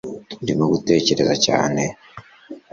Urimo 0.41 0.65
gutekereza 0.73 1.33
cyane 1.45 1.83